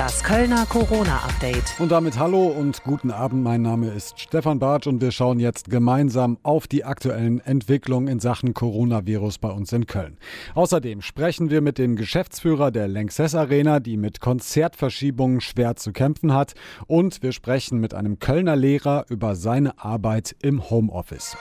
[0.00, 1.78] Das Kölner Corona-Update.
[1.78, 3.42] Und damit hallo und guten Abend.
[3.42, 8.18] Mein Name ist Stefan Bartsch und wir schauen jetzt gemeinsam auf die aktuellen Entwicklungen in
[8.18, 10.16] Sachen Coronavirus bei uns in Köln.
[10.54, 16.32] Außerdem sprechen wir mit dem Geschäftsführer der Lanxess Arena, die mit Konzertverschiebungen schwer zu kämpfen
[16.32, 16.54] hat.
[16.86, 21.36] Und wir sprechen mit einem Kölner Lehrer über seine Arbeit im Homeoffice.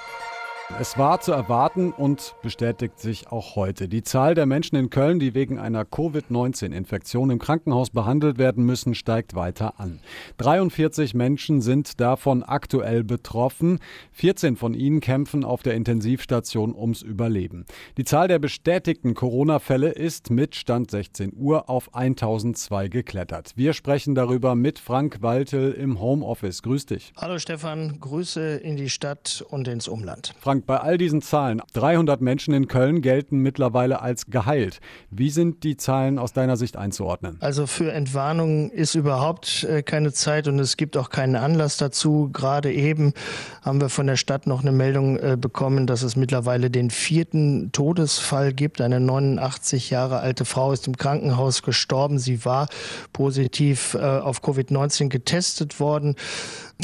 [0.77, 3.89] Es war zu erwarten und bestätigt sich auch heute.
[3.89, 8.93] Die Zahl der Menschen in Köln, die wegen einer Covid-19-Infektion im Krankenhaus behandelt werden müssen,
[8.93, 9.99] steigt weiter an.
[10.37, 13.79] 43 Menschen sind davon aktuell betroffen.
[14.13, 17.65] 14 von ihnen kämpfen auf der Intensivstation ums Überleben.
[17.97, 23.53] Die Zahl der bestätigten Corona-Fälle ist mit Stand 16 Uhr auf 1002 geklettert.
[23.55, 26.61] Wir sprechen darüber mit Frank Waltel im Homeoffice.
[26.61, 27.11] Grüß dich.
[27.17, 30.33] Hallo Stefan, Grüße in die Stadt und ins Umland.
[30.39, 34.79] Frank, Frank, bei all diesen Zahlen, 300 Menschen in Köln gelten mittlerweile als geheilt.
[35.09, 37.37] Wie sind die Zahlen aus deiner Sicht einzuordnen?
[37.39, 42.29] Also für Entwarnung ist überhaupt äh, keine Zeit und es gibt auch keinen Anlass dazu.
[42.31, 43.13] Gerade eben
[43.61, 47.71] haben wir von der Stadt noch eine Meldung äh, bekommen, dass es mittlerweile den vierten
[47.71, 48.81] Todesfall gibt.
[48.81, 52.19] Eine 89 Jahre alte Frau ist im Krankenhaus gestorben.
[52.19, 52.67] Sie war
[53.13, 56.15] positiv äh, auf Covid-19 getestet worden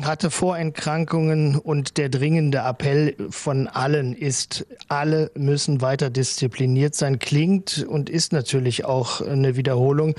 [0.03, 7.17] hatte Vorerkrankungen und der dringende Appell von allen ist, alle müssen weiter diszipliniert sein.
[7.17, 10.15] Klingt und ist natürlich auch eine Wiederholung,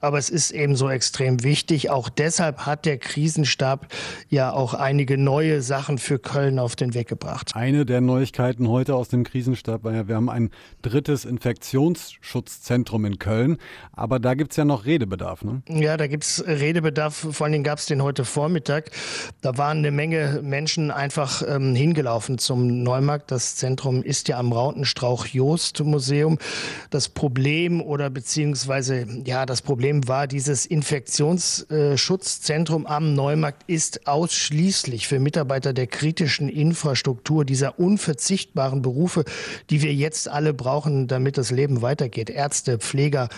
[0.00, 1.90] aber es ist eben so extrem wichtig.
[1.90, 3.86] Auch deshalb hat der Krisenstab
[4.28, 7.52] ja auch einige neue Sachen für Köln auf den Weg gebracht.
[7.54, 10.50] Eine der Neuigkeiten heute aus dem Krisenstab war ja, wir haben ein
[10.82, 13.58] drittes Infektionsschutzzentrum in Köln,
[13.92, 15.44] aber da gibt es ja noch Redebedarf.
[15.44, 15.62] Ne?
[15.68, 18.90] Ja, da gibt es Redebedarf, vor allen Dingen gab es den heute Vormittag.
[19.40, 23.30] Da waren eine Menge Menschen einfach ähm, hingelaufen zum Neumarkt.
[23.30, 26.38] Das Zentrum ist ja am Rautenstrauch-Jost-Museum.
[26.90, 35.20] Das Problem oder beziehungsweise, ja, das Problem war, dieses Infektionsschutzzentrum am Neumarkt ist ausschließlich für
[35.20, 39.24] Mitarbeiter der kritischen Infrastruktur, dieser unverzichtbaren Berufe,
[39.70, 42.30] die wir jetzt alle brauchen, damit das Leben weitergeht.
[42.30, 43.28] Ärzte, Pfleger,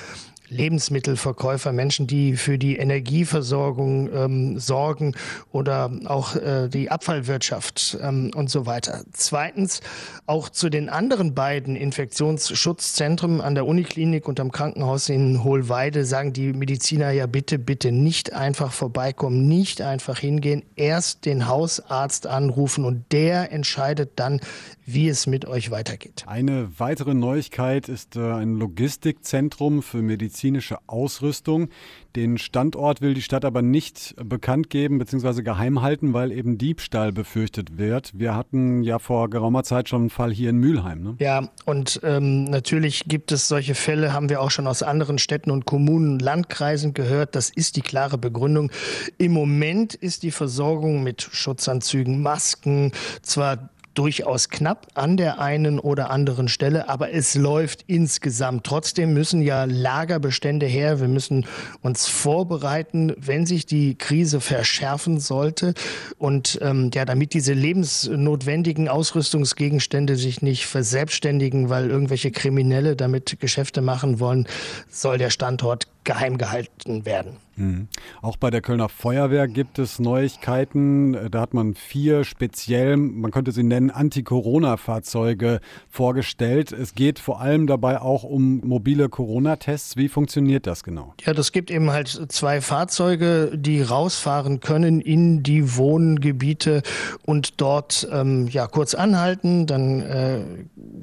[0.52, 5.14] Lebensmittelverkäufer, Menschen, die für die Energieversorgung ähm, sorgen
[5.50, 9.02] oder auch äh, die Abfallwirtschaft ähm, und so weiter.
[9.12, 9.80] Zweitens,
[10.26, 16.32] auch zu den anderen beiden Infektionsschutzzentren an der Uniklinik und am Krankenhaus in Hohlweide sagen
[16.32, 22.84] die Mediziner ja bitte, bitte nicht einfach vorbeikommen, nicht einfach hingehen, erst den Hausarzt anrufen
[22.84, 24.40] und der entscheidet dann,
[24.84, 26.25] wie es mit euch weitergeht.
[26.26, 31.69] Eine weitere Neuigkeit ist äh, ein Logistikzentrum für medizinische Ausrüstung.
[32.16, 35.43] Den Standort will die Stadt aber nicht bekannt geben bzw.
[35.43, 38.12] geheim halten, weil eben Diebstahl befürchtet wird.
[38.15, 41.03] Wir hatten ja vor geraumer Zeit schon einen Fall hier in Mülheim.
[41.03, 41.14] Ne?
[41.20, 45.50] Ja, und ähm, natürlich gibt es solche Fälle, haben wir auch schon aus anderen Städten
[45.50, 47.34] und Kommunen, Landkreisen gehört.
[47.34, 48.70] Das ist die klare Begründung.
[49.16, 56.10] Im Moment ist die Versorgung mit Schutzanzügen, Masken zwar durchaus knapp an der einen oder
[56.10, 58.64] anderen Stelle, aber es läuft insgesamt.
[58.64, 61.00] Trotzdem müssen ja Lagerbestände her.
[61.00, 61.47] Wir müssen
[61.82, 65.75] uns vorbereiten, wenn sich die Krise verschärfen sollte.
[66.19, 73.82] Und ähm, ja, damit diese lebensnotwendigen Ausrüstungsgegenstände sich nicht verselbstständigen, weil irgendwelche Kriminelle damit Geschäfte
[73.82, 74.47] machen wollen,
[74.88, 77.36] soll der Standort geheim gehalten werden.
[77.56, 77.88] Mhm.
[78.22, 81.30] Auch bei der Kölner Feuerwehr gibt es Neuigkeiten.
[81.30, 86.72] Da hat man vier speziell, man könnte sie nennen, Anti-Corona-Fahrzeuge vorgestellt.
[86.72, 89.96] Es geht vor allem dabei auch um mobile Corona-Tests.
[89.96, 91.14] Wie funktioniert das genau?
[91.24, 96.82] Ja, das gibt eben halt zwei Fahrzeuge, die rausfahren können in die Wohngebiete
[97.26, 99.66] und dort ähm, ja kurz anhalten.
[99.66, 100.40] Dann äh,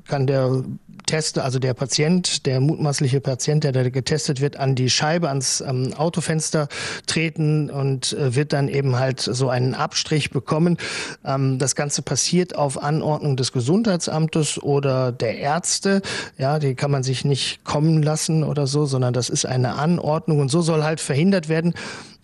[0.05, 0.63] kann der
[1.09, 5.59] Tester, also der Patient, der mutmaßliche Patient, der da getestet wird, an die Scheibe, ans
[5.59, 6.67] ähm, Autofenster
[7.07, 10.77] treten und äh, wird dann eben halt so einen Abstrich bekommen.
[11.25, 16.03] Ähm, das Ganze passiert auf Anordnung des Gesundheitsamtes oder der Ärzte.
[16.37, 20.39] Ja, die kann man sich nicht kommen lassen oder so, sondern das ist eine Anordnung
[20.39, 21.73] und so soll halt verhindert werden,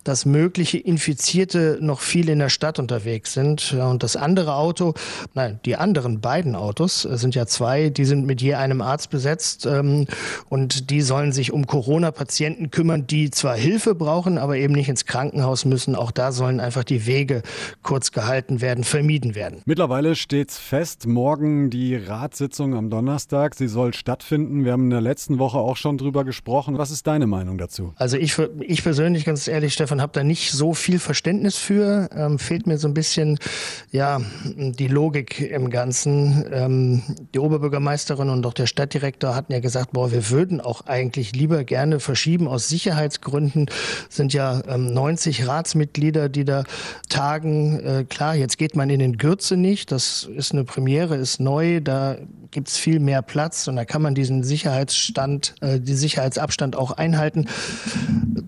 [0.05, 3.73] dass mögliche Infizierte noch viel in der Stadt unterwegs sind.
[3.73, 4.93] Und das andere Auto,
[5.33, 9.65] nein, die anderen beiden Autos sind ja zwei, die sind mit je einem Arzt besetzt
[9.65, 10.05] ähm,
[10.47, 15.05] und die sollen sich um Corona-Patienten kümmern, die zwar Hilfe brauchen, aber eben nicht ins
[15.05, 15.95] Krankenhaus müssen.
[15.95, 17.41] Auch da sollen einfach die Wege
[17.81, 19.61] kurz gehalten werden, vermieden werden.
[19.65, 23.55] Mittlerweile steht fest, morgen die Ratssitzung am Donnerstag.
[23.55, 24.65] Sie soll stattfinden.
[24.65, 26.77] Wir haben in der letzten Woche auch schon drüber gesprochen.
[26.77, 27.93] Was ist deine Meinung dazu?
[27.95, 32.09] Also ich, ich persönlich, ganz ehrlich, Stefan, und habe da nicht so viel Verständnis für.
[32.13, 33.39] Ähm, fehlt mir so ein bisschen
[33.91, 34.19] ja
[34.55, 36.45] die Logik im Ganzen.
[36.51, 37.01] Ähm,
[37.33, 41.63] die Oberbürgermeisterin und auch der Stadtdirektor hatten ja gesagt, boah, wir würden auch eigentlich lieber
[41.63, 43.67] gerne verschieben aus Sicherheitsgründen.
[44.09, 46.65] Sind ja ähm, 90 Ratsmitglieder, die da
[47.07, 47.79] tagen.
[47.79, 49.93] Äh, klar, jetzt geht man in den Gürze nicht.
[49.93, 51.79] Das ist eine Premiere, ist neu.
[51.79, 52.17] Da
[52.55, 56.91] gibt es viel mehr Platz und da kann man diesen Sicherheitsstand, äh, die Sicherheitsabstand auch
[56.91, 57.47] einhalten.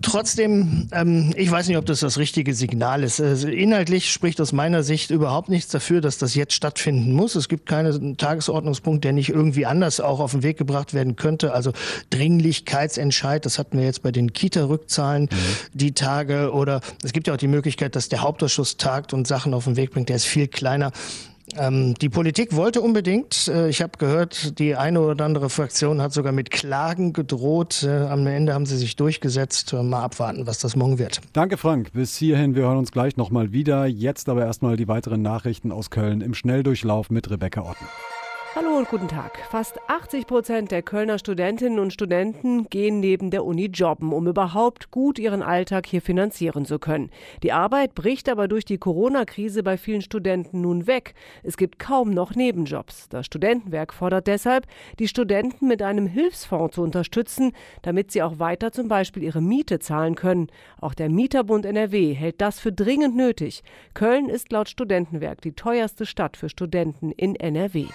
[0.00, 3.20] Trotzdem, ähm, ich weiß nicht, ob das das richtige Signal ist.
[3.20, 7.36] Also inhaltlich spricht aus meiner Sicht überhaupt nichts dafür, dass das jetzt stattfinden muss.
[7.36, 11.52] Es gibt keinen Tagesordnungspunkt, der nicht irgendwie anders auch auf den Weg gebracht werden könnte.
[11.52, 11.72] Also
[12.10, 15.36] Dringlichkeitsentscheid, das hatten wir jetzt bei den Kita-Rückzahlen mhm.
[15.74, 16.52] die Tage.
[16.52, 19.76] Oder es gibt ja auch die Möglichkeit, dass der Hauptausschuss tagt und Sachen auf den
[19.76, 20.08] Weg bringt.
[20.08, 20.90] Der ist viel kleiner.
[21.56, 23.48] Ähm, die Politik wollte unbedingt.
[23.48, 27.84] Äh, ich habe gehört, die eine oder andere Fraktion hat sogar mit Klagen gedroht.
[27.84, 29.72] Äh, am Ende haben sie sich durchgesetzt.
[29.72, 31.20] Äh, mal abwarten, was das morgen wird.
[31.32, 31.92] Danke, Frank.
[31.92, 32.54] Bis hierhin.
[32.54, 33.86] Wir hören uns gleich nochmal wieder.
[33.86, 37.86] Jetzt aber erstmal die weiteren Nachrichten aus Köln im Schnelldurchlauf mit Rebecca Otten.
[38.58, 39.38] Hallo und guten Tag.
[39.50, 44.90] Fast 80 Prozent der Kölner Studentinnen und Studenten gehen neben der Uni jobben, um überhaupt
[44.90, 47.12] gut ihren Alltag hier finanzieren zu können.
[47.44, 51.14] Die Arbeit bricht aber durch die Corona-Krise bei vielen Studenten nun weg.
[51.44, 53.08] Es gibt kaum noch Nebenjobs.
[53.08, 54.66] Das Studentenwerk fordert deshalb,
[54.98, 57.52] die Studenten mit einem Hilfsfonds zu unterstützen,
[57.82, 60.48] damit sie auch weiter zum Beispiel ihre Miete zahlen können.
[60.80, 63.62] Auch der Mieterbund NRW hält das für dringend nötig.
[63.94, 67.86] Köln ist laut Studentenwerk die teuerste Stadt für Studenten in NRW.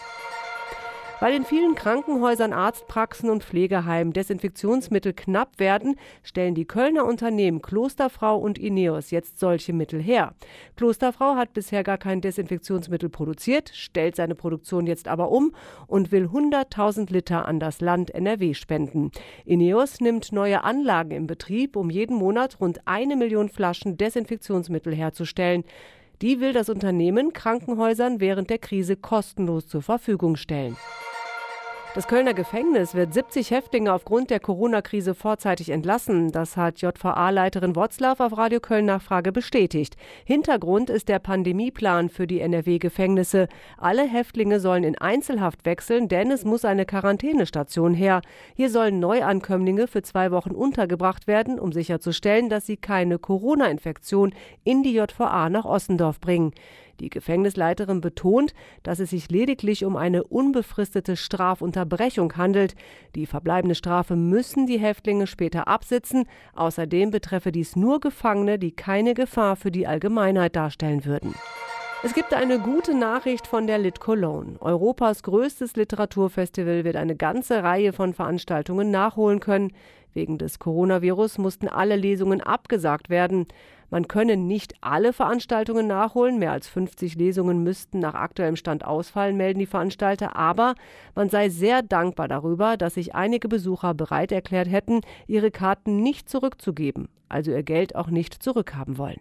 [1.24, 8.38] Weil in vielen Krankenhäusern, Arztpraxen und Pflegeheimen Desinfektionsmittel knapp werden, stellen die Kölner Unternehmen Klosterfrau
[8.38, 10.34] und Ineos jetzt solche Mittel her.
[10.76, 15.56] Klosterfrau hat bisher gar kein Desinfektionsmittel produziert, stellt seine Produktion jetzt aber um
[15.88, 19.10] und will 100.000 Liter an das Land NRW spenden.
[19.46, 25.64] Ineos nimmt neue Anlagen in Betrieb, um jeden Monat rund eine Million Flaschen Desinfektionsmittel herzustellen.
[26.22, 30.76] Die will das Unternehmen Krankenhäusern während der Krise kostenlos zur Verfügung stellen.
[31.96, 36.32] Das Kölner Gefängnis wird 70 Häftlinge aufgrund der Corona-Krise vorzeitig entlassen.
[36.32, 39.96] Das hat JVA-Leiterin Wotzlaw auf Radio Köln Nachfrage bestätigt.
[40.26, 43.48] Hintergrund ist der Pandemieplan für die NRW-Gefängnisse.
[43.78, 48.24] Alle Häftlinge sollen in Einzelhaft wechseln, denn es muss eine Quarantänestation her.
[48.56, 54.82] Hier sollen Neuankömmlinge für zwei Wochen untergebracht werden, um sicherzustellen, dass sie keine Corona-Infektion in
[54.82, 56.54] die JVA nach Ossendorf bringen.
[57.00, 58.54] Die Gefängnisleiterin betont,
[58.84, 62.76] dass es sich lediglich um eine unbefristete Strafunterbrechung handelt.
[63.16, 66.26] Die verbleibende Strafe müssen die Häftlinge später absitzen.
[66.56, 71.34] Außerdem betreffe dies nur Gefangene, die keine Gefahr für die Allgemeinheit darstellen würden.
[72.06, 74.58] Es gibt eine gute Nachricht von der Lit Cologne.
[74.60, 79.72] Europas größtes Literaturfestival wird eine ganze Reihe von Veranstaltungen nachholen können.
[80.14, 83.48] Wegen des Coronavirus mussten alle Lesungen abgesagt werden.
[83.90, 86.40] Man könne nicht alle Veranstaltungen nachholen.
[86.40, 90.36] Mehr als 50 Lesungen müssten nach aktuellem Stand ausfallen, melden die Veranstalter.
[90.36, 90.76] Aber
[91.16, 96.30] man sei sehr dankbar darüber, dass sich einige Besucher bereit erklärt hätten, ihre Karten nicht
[96.30, 99.20] zurückzugeben, also ihr Geld auch nicht zurückhaben wollen.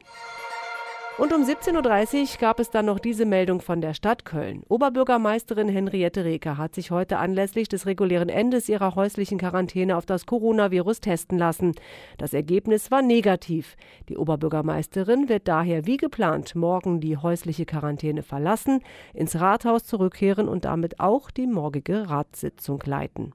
[1.18, 4.62] Und um 17.30 Uhr gab es dann noch diese Meldung von der Stadt Köln.
[4.68, 10.24] Oberbürgermeisterin Henriette Reker hat sich heute anlässlich des regulären Endes ihrer häuslichen Quarantäne auf das
[10.24, 11.74] Coronavirus testen lassen.
[12.16, 13.76] Das Ergebnis war negativ.
[14.08, 18.80] Die Oberbürgermeisterin wird daher wie geplant morgen die häusliche Quarantäne verlassen,
[19.12, 23.34] ins Rathaus zurückkehren und damit auch die morgige Ratssitzung leiten.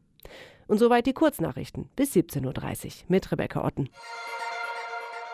[0.65, 3.89] Und soweit die Kurznachrichten bis 17.30 Uhr mit Rebecca Otten.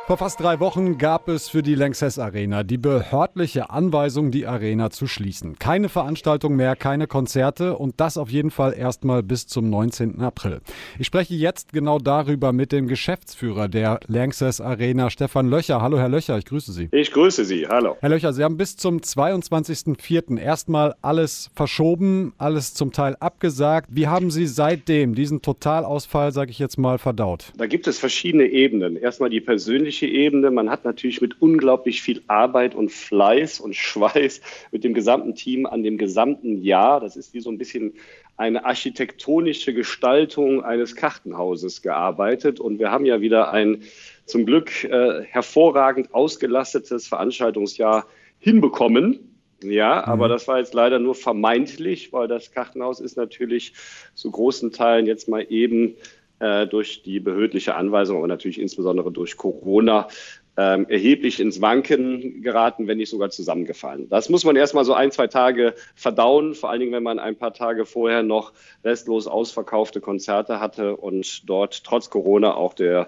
[0.05, 4.89] Vor fast drei Wochen gab es für die Lanxess Arena die behördliche Anweisung, die Arena
[4.89, 5.57] zu schließen.
[5.59, 10.19] Keine Veranstaltung mehr, keine Konzerte und das auf jeden Fall erstmal bis zum 19.
[10.19, 10.59] April.
[10.99, 15.81] Ich spreche jetzt genau darüber mit dem Geschäftsführer der Lanxess Arena, Stefan Löcher.
[15.81, 16.89] Hallo, Herr Löcher, ich grüße Sie.
[16.91, 17.95] Ich grüße Sie, hallo.
[18.01, 20.37] Herr Löcher, Sie haben bis zum 22.04.
[20.37, 23.87] erstmal alles verschoben, alles zum Teil abgesagt.
[23.93, 27.53] Wie haben Sie seitdem diesen Totalausfall, sage ich jetzt mal, verdaut?
[27.55, 28.97] Da gibt es verschiedene Ebenen.
[28.97, 30.51] Erstmal die persönliche persönliche Ebene.
[30.51, 35.65] Man hat natürlich mit unglaublich viel Arbeit und Fleiß und Schweiß mit dem gesamten Team
[35.65, 37.93] an dem gesamten Jahr, das ist wie so ein bisschen
[38.35, 42.59] eine architektonische Gestaltung eines Kartenhauses gearbeitet.
[42.59, 43.83] Und wir haben ja wieder ein
[44.25, 48.07] zum Glück äh, hervorragend ausgelastetes Veranstaltungsjahr
[48.39, 49.19] hinbekommen.
[49.63, 50.11] Ja, mhm.
[50.11, 53.73] aber das war jetzt leider nur vermeintlich, weil das Kartenhaus ist natürlich
[54.15, 55.95] zu großen Teilen jetzt mal eben
[56.43, 60.09] äh, durch die behördliche Anweisung, aber natürlich insbesondere durch Corona
[60.57, 64.09] ähm, erheblich ins Wanken geraten, wenn nicht sogar zusammengefallen.
[64.09, 67.37] Das muss man erstmal so ein, zwei Tage verdauen, vor allen Dingen, wenn man ein
[67.37, 68.51] paar Tage vorher noch
[68.83, 73.07] restlos ausverkaufte Konzerte hatte und dort trotz Corona auch der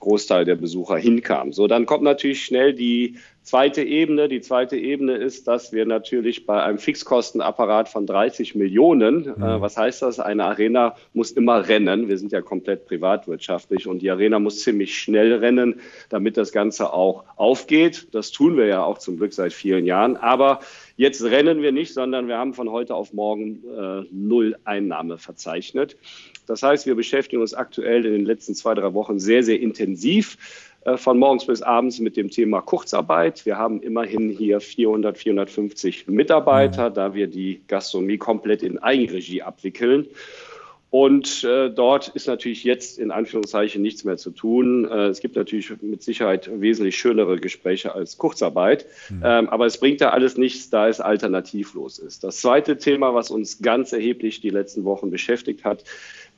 [0.00, 1.52] Großteil der Besucher hinkam.
[1.52, 4.28] So, dann kommt natürlich schnell die zweite Ebene.
[4.28, 9.42] Die zweite Ebene ist, dass wir natürlich bei einem Fixkostenapparat von 30 Millionen, äh, mhm.
[9.42, 10.18] äh, was heißt das?
[10.18, 12.08] Eine Arena muss immer rennen.
[12.08, 16.92] Wir sind ja komplett privatwirtschaftlich und die Arena muss ziemlich schnell rennen, damit das Ganze
[16.92, 18.08] auch aufgeht.
[18.12, 20.16] Das tun wir ja auch zum Glück seit vielen Jahren.
[20.16, 20.60] Aber
[20.96, 25.96] jetzt rennen wir nicht, sondern wir haben von heute auf morgen äh, null Einnahme verzeichnet.
[26.50, 30.36] Das heißt, wir beschäftigen uns aktuell in den letzten zwei, drei Wochen sehr, sehr intensiv
[30.84, 33.46] äh, von morgens bis abends mit dem Thema Kurzarbeit.
[33.46, 40.08] Wir haben immerhin hier 400, 450 Mitarbeiter, da wir die Gastronomie komplett in Eigenregie abwickeln.
[40.90, 44.90] Und äh, dort ist natürlich jetzt in Anführungszeichen nichts mehr zu tun.
[44.90, 48.86] Äh, es gibt natürlich mit Sicherheit wesentlich schönere Gespräche als Kurzarbeit.
[49.08, 49.22] Mhm.
[49.24, 52.24] Ähm, aber es bringt da alles nichts, da es alternativlos ist.
[52.24, 55.84] Das zweite Thema, was uns ganz erheblich die letzten Wochen beschäftigt hat,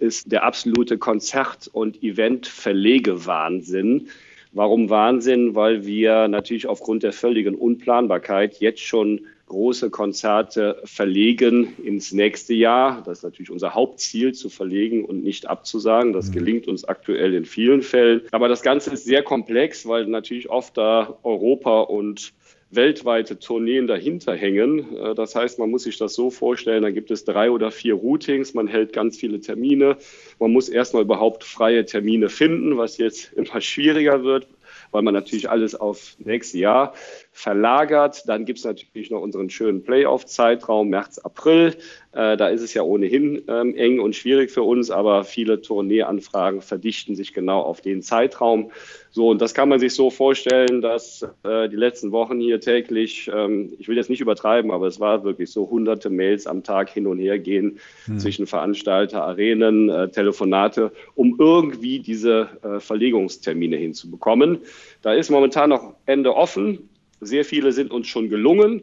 [0.03, 4.09] ist der absolute Konzert- und Event-Verlegewahnsinn.
[4.53, 5.55] Warum Wahnsinn?
[5.55, 13.03] Weil wir natürlich aufgrund der völligen Unplanbarkeit jetzt schon große Konzerte verlegen ins nächste Jahr.
[13.05, 16.13] Das ist natürlich unser Hauptziel, zu verlegen und nicht abzusagen.
[16.13, 16.33] Das mhm.
[16.33, 18.23] gelingt uns aktuell in vielen Fällen.
[18.33, 22.33] Aber das Ganze ist sehr komplex, weil natürlich oft da Europa und
[22.75, 24.97] weltweite Tourneen dahinter hängen.
[24.97, 27.95] Äh, das heißt, man muss sich das so vorstellen, da gibt es drei oder vier
[27.95, 29.97] Routings, man hält ganz viele Termine.
[30.39, 34.47] Man muss erstmal überhaupt freie Termine finden, was jetzt immer schwieriger wird,
[34.91, 36.95] weil man natürlich alles auf nächstes Jahr
[37.33, 38.29] verlagert.
[38.29, 41.75] Dann gibt es natürlich noch unseren schönen Playoff-Zeitraum März, April.
[42.13, 46.61] Äh, da ist es ja ohnehin ähm, eng und schwierig für uns, aber viele Tourneeanfragen
[46.61, 48.71] verdichten sich genau auf den Zeitraum.
[49.11, 53.31] So, und das kann man sich so vorstellen, dass äh, die letzten Wochen hier täglich,
[53.35, 56.91] ähm, ich will jetzt nicht übertreiben, aber es war wirklich so hunderte Mails am Tag
[56.91, 58.19] hin und her gehen hm.
[58.19, 64.59] zwischen Veranstalter, Arenen, äh, Telefonate, um irgendwie diese äh, Verlegungstermine hinzubekommen.
[65.01, 66.91] Da ist momentan noch Ende offen.
[67.25, 68.83] Sehr viele sind uns schon gelungen.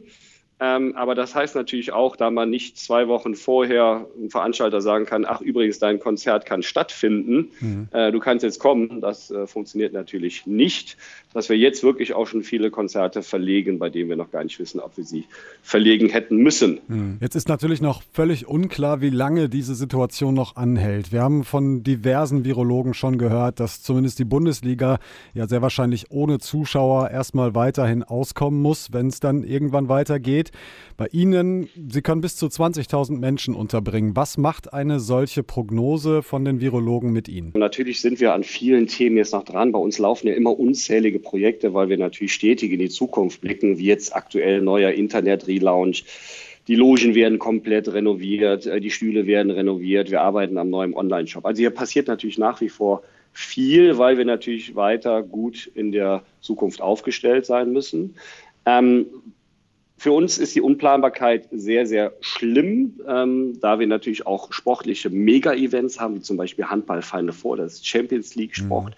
[0.60, 5.06] Ähm, aber das heißt natürlich auch, da man nicht zwei Wochen vorher einem Veranstalter sagen
[5.06, 7.88] kann, ach übrigens, dein Konzert kann stattfinden, mhm.
[7.92, 10.98] äh, du kannst jetzt kommen, das äh, funktioniert natürlich nicht,
[11.32, 14.58] dass wir jetzt wirklich auch schon viele Konzerte verlegen, bei denen wir noch gar nicht
[14.58, 15.24] wissen, ob wir sie
[15.62, 16.80] verlegen hätten müssen.
[16.88, 17.18] Mhm.
[17.20, 21.12] Jetzt ist natürlich noch völlig unklar, wie lange diese Situation noch anhält.
[21.12, 24.98] Wir haben von diversen Virologen schon gehört, dass zumindest die Bundesliga
[25.32, 30.49] ja sehr wahrscheinlich ohne Zuschauer erstmal weiterhin auskommen muss, wenn es dann irgendwann weitergeht.
[30.96, 34.16] Bei Ihnen, Sie können bis zu 20.000 Menschen unterbringen.
[34.16, 37.52] Was macht eine solche Prognose von den Virologen mit Ihnen?
[37.56, 39.72] Natürlich sind wir an vielen Themen jetzt noch dran.
[39.72, 43.78] Bei uns laufen ja immer unzählige Projekte, weil wir natürlich stetig in die Zukunft blicken,
[43.78, 46.04] wie jetzt aktuell neuer Internet-Relaunch.
[46.68, 51.44] Die Logen werden komplett renoviert, äh, die Stühle werden renoviert, wir arbeiten am neuen Online-Shop.
[51.44, 53.02] Also hier passiert natürlich nach wie vor
[53.32, 58.14] viel, weil wir natürlich weiter gut in der Zukunft aufgestellt sein müssen.
[58.66, 59.06] Ähm,
[60.00, 66.00] für uns ist die Unplanbarkeit sehr, sehr schlimm, ähm, da wir natürlich auch sportliche Mega-Events
[66.00, 68.94] haben, wie zum Beispiel Handball Final Four, das Champions League Sport.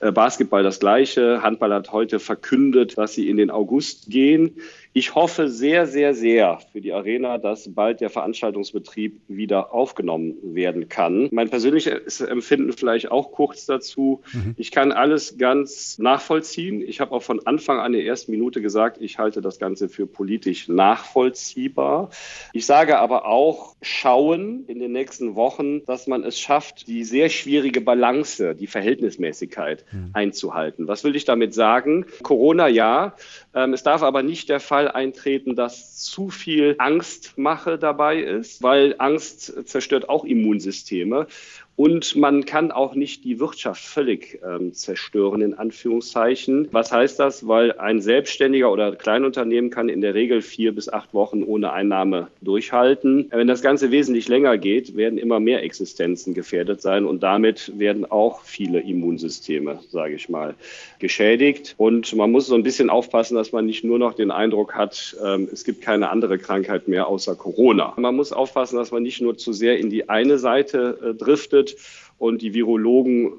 [0.00, 0.06] Mhm.
[0.10, 1.42] Äh, Basketball das gleiche.
[1.42, 4.54] Handball hat heute verkündet, dass sie in den August gehen.
[4.96, 10.88] Ich hoffe sehr, sehr, sehr für die Arena, dass bald der Veranstaltungsbetrieb wieder aufgenommen werden
[10.88, 11.28] kann.
[11.32, 14.22] Mein persönliches Empfinden vielleicht auch kurz dazu.
[14.32, 14.54] Mhm.
[14.56, 16.80] Ich kann alles ganz nachvollziehen.
[16.80, 20.06] Ich habe auch von Anfang an der ersten Minute gesagt, ich halte das Ganze für
[20.06, 22.10] politisch nachvollziehbar.
[22.52, 27.30] Ich sage aber auch, schauen in den nächsten Wochen, dass man es schafft, die sehr
[27.30, 30.10] schwierige Balance, die Verhältnismäßigkeit mhm.
[30.12, 30.86] einzuhalten.
[30.86, 32.06] Was will ich damit sagen?
[32.22, 33.16] Corona ja,
[33.56, 38.94] ähm, es darf aber nicht der Fall eintreten, dass zu viel Angstmache dabei ist, weil
[38.98, 41.26] Angst zerstört auch Immunsysteme.
[41.76, 46.68] Und man kann auch nicht die Wirtschaft völlig ähm, zerstören, in Anführungszeichen.
[46.70, 47.48] Was heißt das?
[47.48, 52.28] Weil ein Selbstständiger oder Kleinunternehmen kann in der Regel vier bis acht Wochen ohne Einnahme
[52.42, 53.26] durchhalten.
[53.30, 58.08] Wenn das Ganze wesentlich länger geht, werden immer mehr Existenzen gefährdet sein und damit werden
[58.08, 60.54] auch viele Immunsysteme, sage ich mal,
[61.00, 61.74] geschädigt.
[61.76, 65.16] Und man muss so ein bisschen aufpassen, dass man nicht nur noch den Eindruck hat,
[65.24, 67.94] ähm, es gibt keine andere Krankheit mehr außer Corona.
[67.96, 71.63] Man muss aufpassen, dass man nicht nur zu sehr in die eine Seite äh, driftet,
[71.64, 71.76] wird
[72.18, 73.32] und die Virologen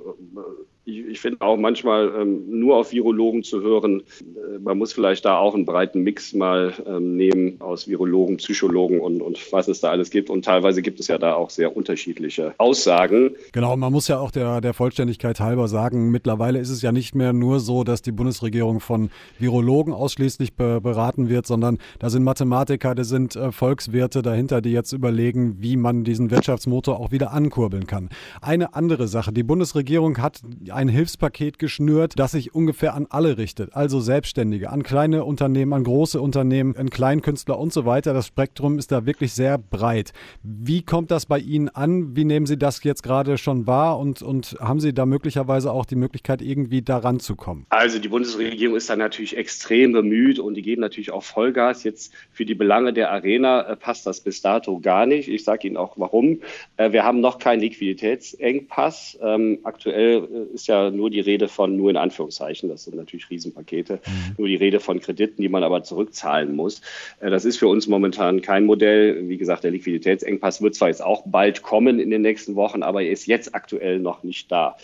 [0.85, 5.25] ich, ich finde auch manchmal ähm, nur auf Virologen zu hören, äh, man muss vielleicht
[5.25, 9.81] da auch einen breiten Mix mal ähm, nehmen aus Virologen, Psychologen und, und was es
[9.81, 10.29] da alles gibt.
[10.29, 13.35] Und teilweise gibt es ja da auch sehr unterschiedliche Aussagen.
[13.51, 17.15] Genau, man muss ja auch der, der Vollständigkeit halber sagen, mittlerweile ist es ja nicht
[17.15, 22.23] mehr nur so, dass die Bundesregierung von Virologen ausschließlich be beraten wird, sondern da sind
[22.23, 27.31] Mathematiker, da sind äh, Volkswirte dahinter, die jetzt überlegen, wie man diesen Wirtschaftsmotor auch wieder
[27.31, 28.09] ankurbeln kann.
[28.41, 30.41] Eine andere Sache, die Bundesregierung hat
[30.75, 33.75] ein Hilfspaket geschnürt, das sich ungefähr an alle richtet.
[33.75, 38.13] Also Selbstständige, an kleine Unternehmen, an große Unternehmen, an Kleinkünstler und so weiter.
[38.13, 40.13] Das Spektrum ist da wirklich sehr breit.
[40.43, 42.15] Wie kommt das bei Ihnen an?
[42.15, 45.85] Wie nehmen Sie das jetzt gerade schon wahr und, und haben Sie da möglicherweise auch
[45.85, 47.65] die Möglichkeit, irgendwie daran zu kommen?
[47.69, 51.83] Also die Bundesregierung ist da natürlich extrem bemüht und die geben natürlich auch Vollgas.
[51.83, 55.29] Jetzt für die Belange der Arena äh, passt das bis dato gar nicht.
[55.29, 56.41] Ich sage Ihnen auch warum.
[56.77, 59.17] Äh, wir haben noch keinen Liquiditätsengpass.
[59.21, 63.29] Ähm, aktuell äh, ist ja nur die Rede von, nur in Anführungszeichen, das sind natürlich
[63.29, 64.35] Riesenpakete, mhm.
[64.39, 66.81] nur die Rede von Krediten, die man aber zurückzahlen muss.
[67.19, 69.29] Das ist für uns momentan kein Modell.
[69.29, 73.03] Wie gesagt, der Liquiditätsengpass wird zwar jetzt auch bald kommen in den nächsten Wochen, aber
[73.03, 74.75] er ist jetzt aktuell noch nicht da.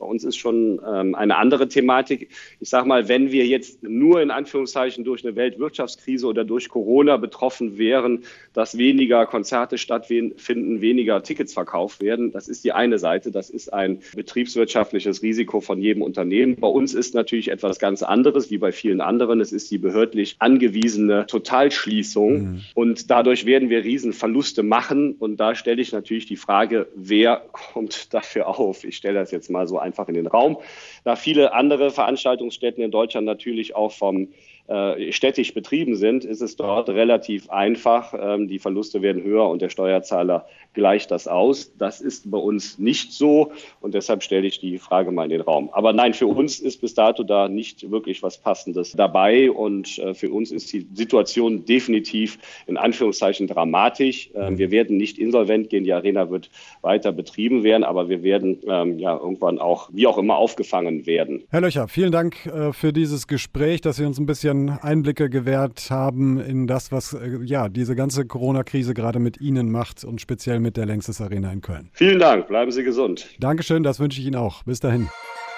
[0.00, 2.30] Bei uns ist schon ähm, eine andere Thematik.
[2.58, 7.18] Ich sage mal, wenn wir jetzt nur in Anführungszeichen durch eine Weltwirtschaftskrise oder durch Corona
[7.18, 13.30] betroffen wären, dass weniger Konzerte stattfinden, weniger Tickets verkauft werden, das ist die eine Seite.
[13.30, 16.56] Das ist ein betriebswirtschaftliches Risiko von jedem Unternehmen.
[16.56, 19.40] Bei uns ist natürlich etwas ganz anderes, wie bei vielen anderen.
[19.42, 22.60] Es ist die behördlich angewiesene Totalschließung mhm.
[22.74, 25.16] und dadurch werden wir Riesenverluste machen.
[25.18, 28.84] Und da stelle ich natürlich die Frage, wer kommt dafür auf?
[28.84, 30.58] Ich stelle das jetzt mal so ein einfach in den Raum.
[31.04, 34.28] Da viele andere Veranstaltungsstätten in Deutschland natürlich auch vom
[34.68, 38.14] äh, städtisch betrieben sind, ist es dort relativ einfach.
[38.16, 41.72] Ähm, die Verluste werden höher und der Steuerzahler gleicht das aus.
[41.76, 45.40] Das ist bei uns nicht so und deshalb stelle ich die Frage mal in den
[45.40, 45.70] Raum.
[45.72, 50.14] Aber nein, für uns ist bis dato da nicht wirklich was Passendes dabei und äh,
[50.14, 54.30] für uns ist die Situation definitiv in Anführungszeichen dramatisch.
[54.34, 56.50] Ähm, wir werden nicht insolvent gehen, die Arena wird
[56.82, 61.42] weiter betrieben werden, aber wir werden ähm, ja irgendwann auch, wie auch immer, aufgefangen werden.
[61.50, 65.90] Herr Löcher, vielen Dank äh, für dieses Gespräch, dass Sie uns ein bisschen Einblicke gewährt
[65.90, 70.59] haben in das, was äh, ja diese ganze Corona-Krise gerade mit Ihnen macht und speziell
[70.60, 71.90] mit der Längstes Arena in Köln.
[71.92, 73.26] Vielen Dank, bleiben Sie gesund.
[73.38, 74.62] Dankeschön, das wünsche ich Ihnen auch.
[74.64, 75.08] Bis dahin.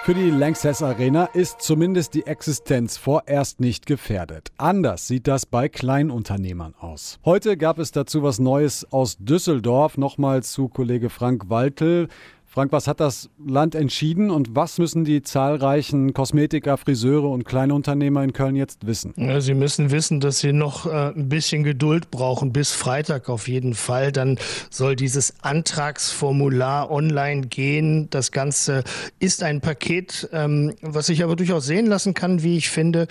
[0.03, 4.49] Für die Lanxess Arena ist zumindest die Existenz vorerst nicht gefährdet.
[4.57, 7.19] Anders sieht das bei Kleinunternehmern aus.
[7.23, 9.97] Heute gab es dazu was Neues aus Düsseldorf.
[9.97, 12.09] Nochmal zu Kollege Frank Waltel.
[12.53, 18.23] Frank, was hat das Land entschieden und was müssen die zahlreichen Kosmetiker, Friseure und Kleinunternehmer
[18.23, 19.15] in Köln jetzt wissen?
[19.39, 23.73] Sie müssen wissen, dass sie noch äh, ein bisschen Geduld brauchen, bis Freitag auf jeden
[23.73, 24.11] Fall.
[24.11, 24.37] Dann
[24.69, 28.07] soll dieses Antragsformular online gehen.
[28.11, 28.83] Das Ganze
[29.17, 33.07] ist ein Paket, ähm, was sich aber durchaus sehen lassen kann, wie ich finde.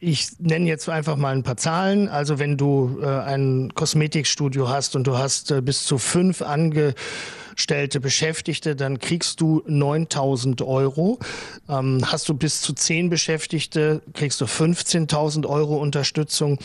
[0.00, 2.08] Ich nenne jetzt einfach mal ein paar Zahlen.
[2.08, 6.94] Also wenn du äh, ein Kosmetikstudio hast und du hast äh, bis zu fünf ange
[7.56, 11.18] stellte Beschäftigte, dann kriegst du 9000 Euro.
[11.68, 16.58] Ähm, hast du bis zu 10 Beschäftigte, kriegst du 15.000 Euro Unterstützung.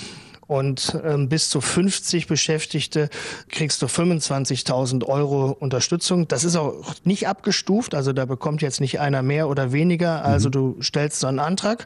[0.47, 3.09] Und ähm, bis zu 50 Beschäftigte
[3.49, 6.27] kriegst du 25.000 Euro Unterstützung.
[6.29, 10.23] Das ist auch nicht abgestuft, also da bekommt jetzt nicht einer mehr oder weniger.
[10.23, 10.51] Also mhm.
[10.53, 11.85] du stellst so einen Antrag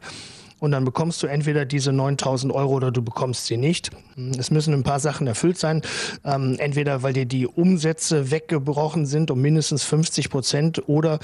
[0.61, 3.89] und dann bekommst du entweder diese 9000 Euro oder du bekommst sie nicht.
[4.37, 5.81] Es müssen ein paar Sachen erfüllt sein.
[6.23, 11.17] Ähm, entweder weil dir die Umsätze weggebrochen sind um mindestens 50 Prozent oder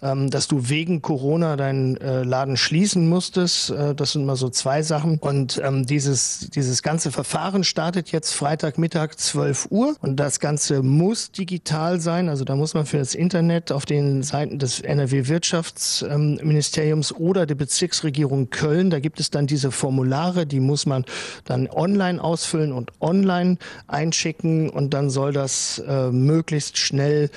[0.00, 3.70] ähm, dass du wegen Corona deinen äh, Laden schließen musstest.
[3.70, 5.18] Äh, das sind mal so zwei Sachen.
[5.18, 11.32] Und ähm, dieses, dieses ganze Verfahren startet jetzt Freitagmittag 12 Uhr und das Ganze muss
[11.32, 12.28] digital sein.
[12.28, 17.56] Also da muss man für das Internet auf den Seiten des NRW Wirtschaftsministeriums oder der
[17.56, 18.90] Bezirksregierung Köln ausfüllen.
[18.90, 21.04] Da gibt es dann diese Formulare, die muss man
[21.44, 27.30] dann online ausfüllen und online einschicken und dann soll das äh, möglichst schnell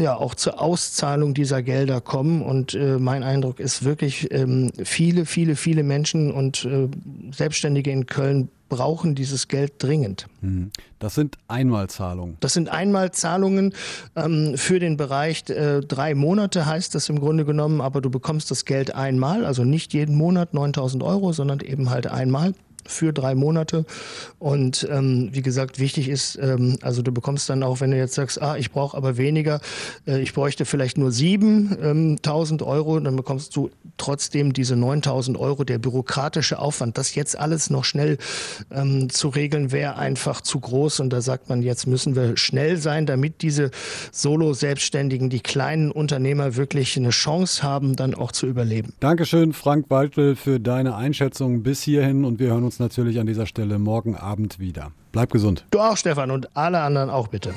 [0.00, 2.42] ja auch zur Auszahlung dieser Gelder kommen.
[2.42, 6.88] Und äh, mein Eindruck ist wirklich, ähm, viele, viele, viele Menschen und äh,
[7.32, 10.26] Selbstständige in Köln brauchen dieses Geld dringend.
[10.40, 10.70] Mhm.
[10.98, 12.36] Das sind Einmalzahlungen.
[12.40, 13.72] Das sind Einmalzahlungen
[14.14, 18.50] ähm, für den Bereich äh, drei Monate heißt das im Grunde genommen, aber du bekommst
[18.50, 22.52] das Geld einmal, also nicht jeden Monat 9000 Euro, sondern eben halt einmal
[22.88, 23.84] für drei Monate.
[24.38, 28.14] Und ähm, wie gesagt, wichtig ist, ähm, also du bekommst dann auch, wenn du jetzt
[28.14, 29.60] sagst, ah, ich brauche aber weniger,
[30.06, 35.64] äh, ich bräuchte vielleicht nur 7.000 ähm, Euro, dann bekommst du trotzdem diese 9.000 Euro.
[35.64, 38.18] Der bürokratische Aufwand, das jetzt alles noch schnell
[38.70, 41.00] ähm, zu regeln, wäre einfach zu groß.
[41.00, 43.70] Und da sagt man, jetzt müssen wir schnell sein, damit diese
[44.12, 48.94] Solo-Selbstständigen, die kleinen Unternehmer wirklich eine Chance haben, dann auch zu überleben.
[49.00, 53.46] Dankeschön, Frank Waldl, für deine Einschätzung bis hierhin und wir hören uns natürlich an dieser
[53.46, 54.92] Stelle morgen Abend wieder.
[55.12, 55.64] Bleib gesund.
[55.70, 57.54] Du auch, Stefan, und alle anderen auch bitte.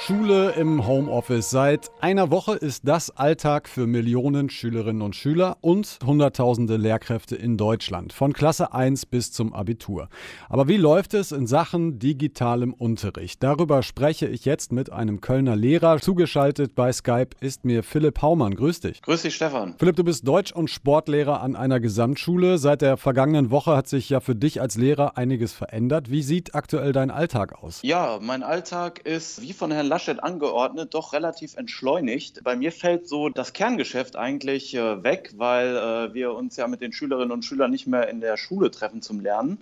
[0.00, 1.50] Schule im Homeoffice.
[1.50, 7.56] Seit einer Woche ist das Alltag für Millionen Schülerinnen und Schüler und Hunderttausende Lehrkräfte in
[7.56, 10.08] Deutschland, von Klasse 1 bis zum Abitur.
[10.48, 13.42] Aber wie läuft es in Sachen digitalem Unterricht?
[13.42, 15.98] Darüber spreche ich jetzt mit einem Kölner Lehrer.
[16.00, 18.54] Zugeschaltet bei Skype ist mir Philipp Haumann.
[18.54, 19.02] Grüß dich.
[19.02, 19.74] Grüß dich, Stefan.
[19.78, 22.58] Philipp, du bist Deutsch- und Sportlehrer an einer Gesamtschule.
[22.58, 26.08] Seit der vergangenen Woche hat sich ja für dich als Lehrer einiges verändert.
[26.08, 27.80] Wie sieht aktuell dein Alltag aus?
[27.82, 32.44] Ja, mein Alltag ist, wie von Herrn Laschet angeordnet, doch relativ entschleunigt.
[32.44, 36.80] Bei mir fällt so das Kerngeschäft eigentlich äh, weg, weil äh, wir uns ja mit
[36.80, 39.58] den Schülerinnen und Schülern nicht mehr in der Schule treffen zum Lernen.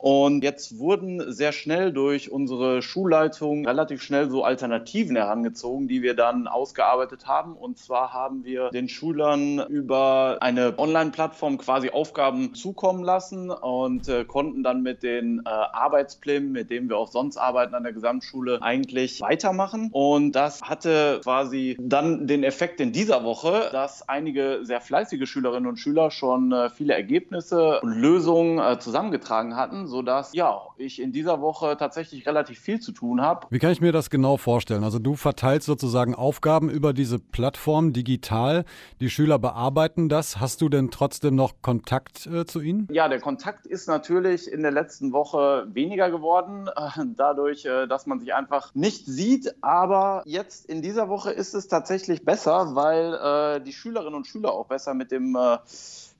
[0.00, 6.14] Und jetzt wurden sehr schnell durch unsere Schulleitung relativ schnell so Alternativen herangezogen, die wir
[6.14, 7.54] dann ausgearbeitet haben.
[7.54, 14.24] Und zwar haben wir den Schülern über eine Online-Plattform quasi Aufgaben zukommen lassen und äh,
[14.24, 18.62] konnten dann mit den äh, Arbeitsplänen, mit denen wir auch sonst arbeiten an der Gesamtschule,
[18.62, 19.90] eigentlich weitermachen.
[19.92, 25.68] Und das hatte quasi dann den Effekt in dieser Woche, dass einige sehr fleißige Schülerinnen
[25.68, 31.12] und Schüler schon äh, viele Ergebnisse und Lösungen äh, zusammengetragen hatten sodass ja, ich in
[31.12, 33.46] dieser Woche tatsächlich relativ viel zu tun habe.
[33.50, 34.84] Wie kann ich mir das genau vorstellen?
[34.84, 38.64] Also du verteilst sozusagen Aufgaben über diese Plattform digital.
[39.00, 40.40] Die Schüler bearbeiten das.
[40.40, 42.88] Hast du denn trotzdem noch Kontakt äh, zu ihnen?
[42.90, 48.06] Ja, der Kontakt ist natürlich in der letzten Woche weniger geworden, äh, dadurch, äh, dass
[48.06, 49.54] man sich einfach nicht sieht.
[49.62, 54.52] Aber jetzt in dieser Woche ist es tatsächlich besser, weil äh, die Schülerinnen und Schüler
[54.52, 55.58] auch besser mit dem äh,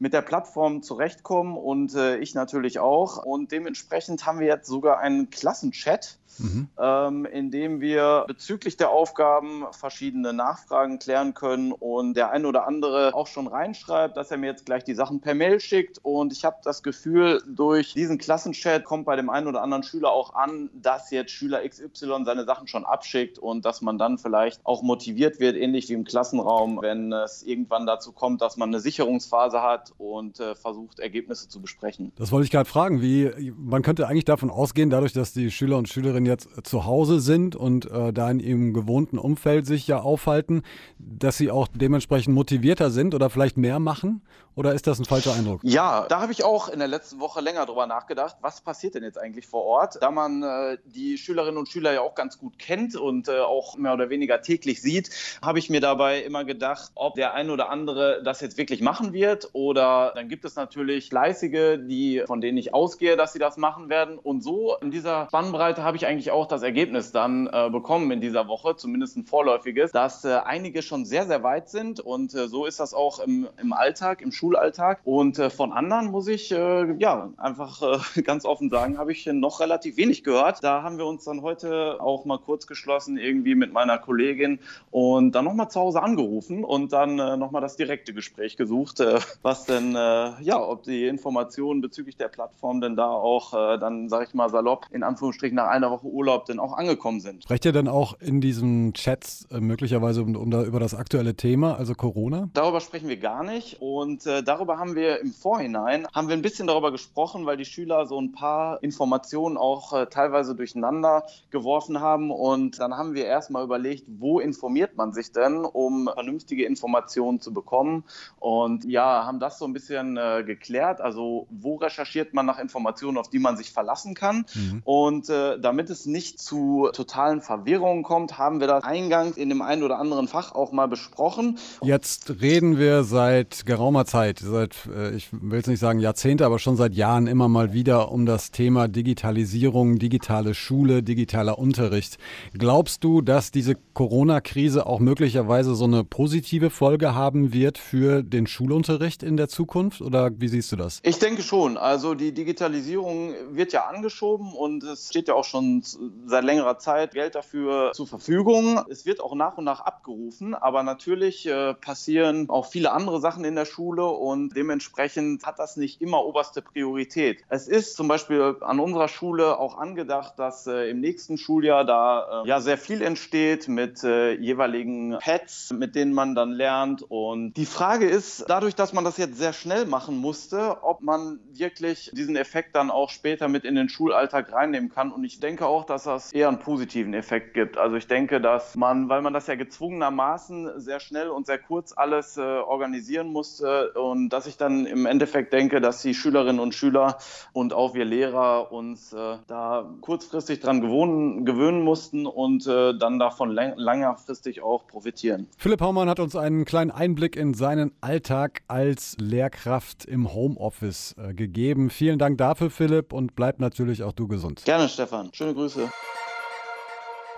[0.01, 3.19] mit der Plattform zurechtkommen und äh, ich natürlich auch.
[3.23, 6.69] Und dementsprechend haben wir jetzt sogar einen Klassenchat, mhm.
[6.79, 12.67] ähm, in dem wir bezüglich der Aufgaben verschiedene Nachfragen klären können und der ein oder
[12.67, 15.99] andere auch schon reinschreibt, dass er mir jetzt gleich die Sachen per Mail schickt.
[16.03, 20.11] Und ich habe das Gefühl, durch diesen Klassenchat kommt bei dem einen oder anderen Schüler
[20.11, 24.61] auch an, dass jetzt Schüler XY seine Sachen schon abschickt und dass man dann vielleicht
[24.65, 28.81] auch motiviert wird, ähnlich wie im Klassenraum, wenn es irgendwann dazu kommt, dass man eine
[28.81, 32.13] Sicherungsphase hat und äh, versucht, Ergebnisse zu besprechen.
[32.17, 33.03] Das wollte ich gerade fragen.
[33.03, 37.21] Wie, man könnte eigentlich davon ausgehen, dadurch, dass die Schüler und Schülerinnen jetzt zu Hause
[37.21, 40.63] sind und äh, da in ihrem gewohnten Umfeld sich ja aufhalten,
[40.99, 44.23] dass sie auch dementsprechend motivierter sind oder vielleicht mehr machen?
[44.57, 45.61] Oder ist das ein falscher Eindruck?
[45.63, 49.05] Ja, da habe ich auch in der letzten Woche länger drüber nachgedacht, was passiert denn
[49.05, 49.99] jetzt eigentlich vor Ort?
[50.01, 53.77] Da man äh, die Schülerinnen und Schüler ja auch ganz gut kennt und äh, auch
[53.77, 57.71] mehr oder weniger täglich sieht, habe ich mir dabei immer gedacht, ob der ein oder
[57.71, 62.59] andere das jetzt wirklich machen wird oder dann gibt es natürlich Fleißige, die, von denen
[62.59, 64.19] ich ausgehe, dass sie das machen werden.
[64.19, 68.21] Und so in dieser Spannbreite habe ich eigentlich auch das Ergebnis dann äh, bekommen in
[68.21, 72.01] dieser Woche, zumindest ein vorläufiges, dass äh, einige schon sehr, sehr weit sind.
[72.01, 75.01] Und äh, so ist das auch im, im Alltag, im Schulalltag.
[75.05, 77.81] Und äh, von anderen muss ich äh, ja einfach
[78.17, 80.65] äh, ganz offen sagen, habe ich noch relativ wenig gehört.
[80.65, 84.59] Da haben wir uns dann heute auch mal kurz geschlossen, irgendwie mit meiner Kollegin
[84.91, 89.01] und dann nochmal zu Hause angerufen und dann äh, nochmal das direkte Gespräch gesucht,
[89.43, 94.35] was denn, ja, ob die Informationen bezüglich der Plattform denn da auch dann, sage ich
[94.35, 97.45] mal, salopp, in Anführungsstrichen nach einer Woche Urlaub denn auch angekommen sind.
[97.45, 101.35] Sprecht ihr denn auch in diesen Chats äh, möglicherweise um, um da, über das aktuelle
[101.35, 102.49] Thema, also Corona?
[102.55, 106.43] Darüber sprechen wir gar nicht und äh, darüber haben wir im Vorhinein, haben wir ein
[106.43, 112.01] bisschen darüber gesprochen, weil die Schüler so ein paar Informationen auch äh, teilweise durcheinander geworfen
[112.01, 117.41] haben und dann haben wir erstmal überlegt, wo informiert man sich denn, um vernünftige Informationen
[117.41, 118.05] zu bekommen
[118.39, 121.01] und ja, haben das so ein bisschen äh, geklärt.
[121.01, 124.47] Also wo recherchiert man nach Informationen, auf die man sich verlassen kann?
[124.55, 124.83] Mhm.
[124.85, 125.59] Und äh,
[125.91, 129.99] damit es nicht zu totalen Verwirrungen kommt, haben wir das eingangs in dem einen oder
[129.99, 131.59] anderen Fach auch mal besprochen.
[131.83, 136.59] Jetzt reden wir seit geraumer Zeit, seit, äh, ich will es nicht sagen Jahrzehnte, aber
[136.59, 142.19] schon seit Jahren immer mal wieder um das Thema Digitalisierung, digitale Schule, digitaler Unterricht.
[142.57, 148.47] Glaubst du, dass diese Corona-Krise auch möglicherweise so eine positive Folge haben wird für den
[148.47, 151.01] Schulunterricht in der Zukunft oder wie siehst du das?
[151.03, 151.77] Ich denke schon.
[151.77, 157.13] Also die Digitalisierung wird ja angeschoben und es steht ja auch schon seit längerer Zeit
[157.13, 158.85] Geld dafür zur Verfügung.
[158.89, 163.45] Es wird auch nach und nach abgerufen, aber natürlich äh, passieren auch viele andere Sachen
[163.45, 167.43] in der Schule und dementsprechend hat das nicht immer oberste Priorität.
[167.49, 172.43] Es ist zum Beispiel an unserer Schule auch angedacht, dass äh, im nächsten Schuljahr da
[172.45, 177.03] äh, ja sehr viel entsteht mit jeweiligen Pads, mit denen man dann lernt.
[177.03, 181.39] Und die Frage ist, dadurch, dass man das jetzt sehr schnell machen musste, ob man
[181.53, 185.13] wirklich diesen Effekt dann auch später mit in den Schulalltag reinnehmen kann.
[185.13, 187.79] Und ich denke auch, dass das eher einen positiven Effekt gibt.
[187.79, 191.93] Also ich denke, dass man, weil man das ja gezwungenermaßen sehr schnell und sehr kurz
[191.97, 196.75] alles äh, organisieren musste und dass ich dann im Endeffekt denke, dass die Schülerinnen und
[196.75, 197.19] Schüler
[197.53, 203.21] und auch wir Lehrer uns äh, da kurzfristig dran gewohnen, gewöhnen mussten und äh, dann
[203.21, 205.47] davon lang langfristig auch profitieren.
[205.57, 211.33] Philipp Haumann hat uns einen kleinen Einblick in seinen Alltag als Lehrkraft im Homeoffice äh,
[211.33, 211.91] gegeben.
[211.91, 214.65] Vielen Dank dafür, Philipp, und bleib natürlich auch du gesund.
[214.65, 215.31] Gerne, Stefan.
[215.33, 215.91] Schöne Grüße.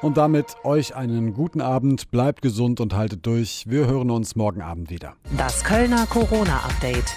[0.00, 3.64] Und damit euch einen guten Abend, bleibt gesund und haltet durch.
[3.66, 5.14] Wir hören uns morgen Abend wieder.
[5.36, 7.16] Das Kölner Corona-Update.